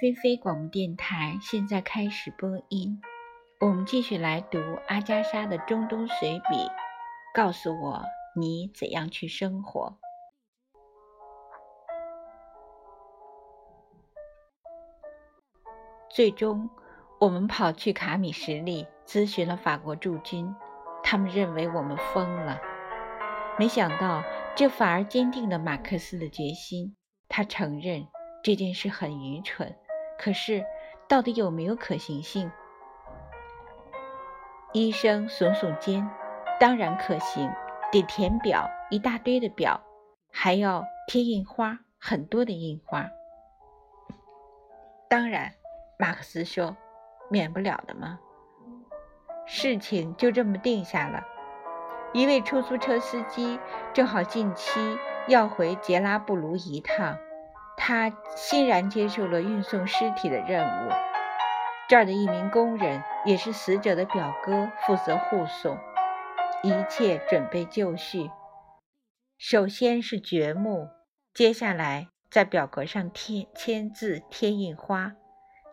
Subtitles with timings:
[0.00, 3.00] 菲菲广播电台现在开始播音。
[3.58, 6.70] 我们继续来读阿加莎的中东随笔。
[7.34, 8.04] 告诉我，
[8.36, 9.98] 你怎样去生活？
[16.08, 16.70] 最终，
[17.18, 20.54] 我们跑去卡米什利咨询了法国驻军，
[21.02, 22.60] 他们认为我们疯了。
[23.58, 24.22] 没想到，
[24.54, 26.94] 这反而坚定了马克思的决心。
[27.28, 28.06] 他承认
[28.44, 29.76] 这件事很愚蠢，
[30.18, 30.64] 可是
[31.08, 32.50] 到底有没有可行性？
[34.72, 36.08] 医生耸耸肩
[36.60, 37.50] ：“当然可行，
[37.90, 39.80] 得填表，一大堆的表，
[40.32, 43.06] 还要贴印花，很多的印花。”
[45.08, 45.54] 当然。
[46.00, 46.76] 马克思说
[47.28, 48.20] ：“免不了的嘛？”
[49.46, 51.24] 事情就这么定下了。
[52.12, 53.58] 一位出租车司机
[53.92, 54.78] 正好近期
[55.26, 57.18] 要回杰拉布卢一趟，
[57.78, 60.90] 他欣然接受了运送尸体的任务。
[61.88, 65.78] 这儿的一名工人，也是死者的表哥，负责护送。
[66.62, 68.30] 一切准备就绪。
[69.38, 70.88] 首先是掘墓，
[71.32, 75.12] 接下来在表格上贴签字、贴印花。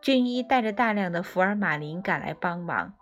[0.01, 2.93] 军医带着大量的福尔马林赶来帮忙，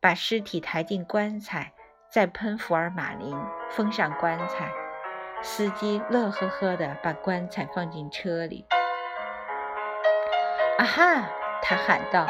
[0.00, 1.74] 把尸体抬进棺材，
[2.10, 3.36] 再喷福尔马林，
[3.70, 4.72] 封上棺材。
[5.42, 8.66] 司机乐呵呵地把棺材放进车里。
[10.78, 11.30] 啊哈！
[11.60, 12.26] 他喊道：“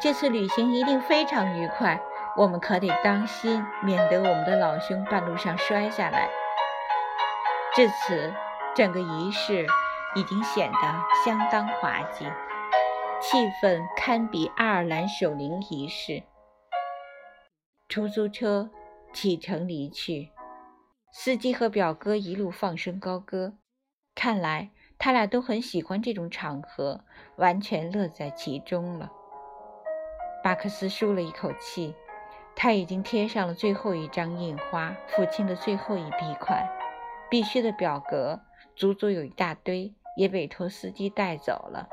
[0.00, 2.00] 这次旅行一定非常愉快，
[2.36, 6.28] 我们可得当心，免得我们的老兄半路上摔下来。”
[7.74, 8.32] 至此，
[8.74, 9.66] 整个仪式
[10.14, 10.78] 已经显得
[11.24, 12.26] 相当滑稽。
[13.18, 16.22] 气氛堪比爱尔兰守灵仪式。
[17.88, 18.68] 出租车
[19.14, 20.30] 启程离去，
[21.18, 23.54] 司机和表哥一路放声高歌。
[24.14, 27.00] 看来他俩都很喜欢这种场合，
[27.36, 29.10] 完全乐在其中了。
[30.44, 31.94] 巴克斯舒了一口气，
[32.54, 36.68] 他已经贴上了最后一张印花，付清了最后一笔款。
[37.30, 38.38] 必须的表格
[38.76, 41.88] 足足有一大堆，也委托司机带走了。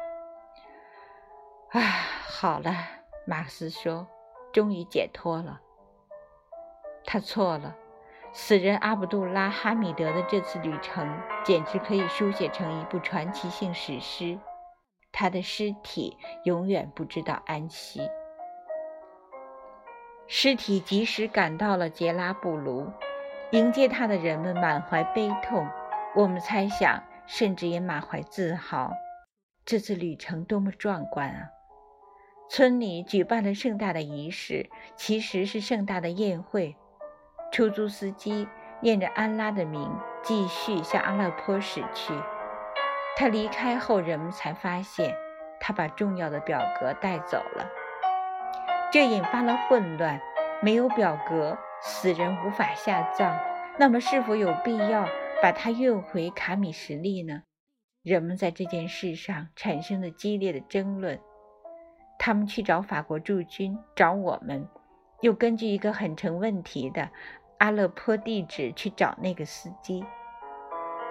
[1.71, 2.75] 啊，好了，
[3.25, 4.05] 马克思说，
[4.51, 5.61] 终于解脱了。
[7.05, 7.77] 他错了，
[8.35, 14.39] 死人阿卜杜拉·哈米德的这次旅程简直可以书写成一部传奇性史诗。
[15.11, 18.01] 他的尸体永远不知道安息。
[20.25, 22.91] 尸体及时赶到了杰拉布卢，
[23.51, 25.67] 迎接他的人们满怀悲痛，
[26.15, 28.91] 我们猜想，甚至也满怀自豪。
[29.63, 31.49] 这次旅程多么壮观啊！
[32.49, 36.75] 村里举办了盛大的仪式，其实是盛大的宴会。
[37.53, 38.47] 出租司机
[38.81, 39.87] 念着安拉的名，
[40.23, 42.11] 继续向阿勒颇驶去。
[43.15, 45.15] 他离开后，人们才发现
[45.59, 47.69] 他把重要的表格带走了，
[48.91, 50.19] 这引发了混乱。
[50.63, 53.37] 没有表格，死人无法下葬。
[53.77, 55.05] 那么，是否有必要
[55.39, 57.43] 把他运回卡米什利呢？
[58.01, 61.19] 人们在这件事上产生了激烈的争论。
[62.17, 64.67] 他们去找法国驻军，找我们，
[65.19, 67.09] 又根据一个很成问题的
[67.57, 70.05] 阿勒颇地址去找那个司机。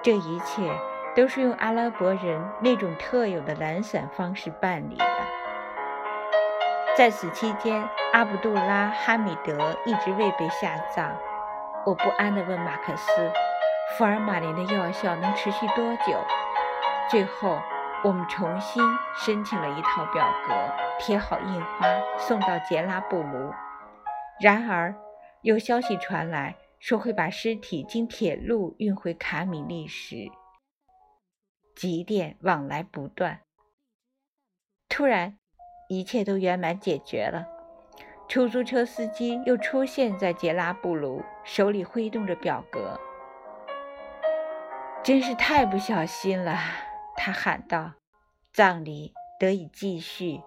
[0.02, 0.70] 这一切
[1.14, 5.04] 都是用阿拉伯人那种特有的懒散方式办理的。
[6.96, 11.10] 在此期间，阿卜杜拉·哈米德一直未被下葬。
[11.86, 13.32] 我不安地问马克思
[13.96, 16.18] ：“福尔马林的药效能持续多久？”
[17.10, 17.58] 最后。
[18.04, 18.82] 我们重新
[19.14, 20.52] 申请了一套表格，
[20.98, 21.86] 贴好印花，
[22.18, 23.52] 送到杰拉布卢。
[24.40, 24.92] 然而，
[25.42, 30.30] 有消息传来，说会把尸体经铁路运回卡米利时，
[31.74, 33.40] 急电往来不断。
[34.88, 35.36] 突然，
[35.88, 37.48] 一切都圆满解决了。
[38.28, 42.98] 出租车司机又出现在杰拉布鲁，手里挥动着表格。
[45.02, 46.56] 真是太不小心了。
[47.16, 47.94] 他喊道
[48.54, 50.40] ：“葬礼得以继续，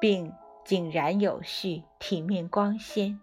[0.00, 0.32] 并
[0.64, 3.20] 井然有序、体面光鲜。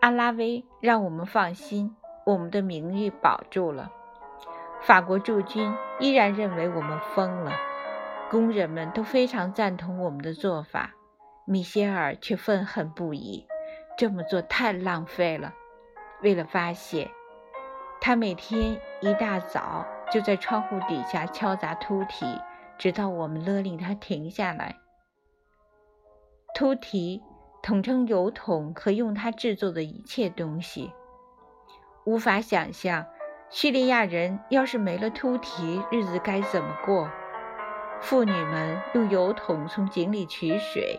[0.00, 1.94] 阿拉维让我们放心，
[2.24, 3.92] 我们的名誉保住了。
[4.82, 7.52] 法国驻军依然认为我们疯了，
[8.30, 10.94] 工人们都非常赞同我们的做法，
[11.44, 13.46] 米歇尔却愤恨不已。
[13.96, 15.52] 这么做太浪费了。
[16.22, 17.10] 为了发泄，
[18.00, 22.26] 他每天一大早。”就在窗户底下敲砸凸体，
[22.76, 24.74] 直到我们勒令他停下来。
[26.52, 27.22] 凸体
[27.62, 30.92] 统称油桶和用它制作的一切东西。
[32.04, 33.06] 无法想象，
[33.50, 37.10] 叙利亚人要是没了秃蹄，日子该怎么过？
[38.00, 40.98] 妇女们用油桶从井里取水，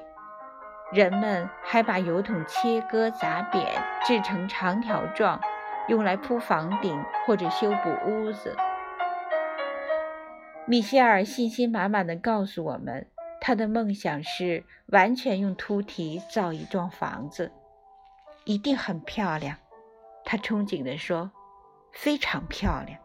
[0.94, 3.66] 人们还把油桶切割砸扁，
[4.06, 5.42] 制成长条状，
[5.88, 8.56] 用来铺房顶或者修补屋子。
[10.68, 13.08] 米歇尔信心满满的告诉我们，
[13.44, 17.52] 他的梦想是完全用秃蹄造一幢房子，
[18.46, 19.58] 一定很漂亮。
[20.24, 21.32] 他憧憬地说
[21.92, 23.00] ：“非常漂亮。”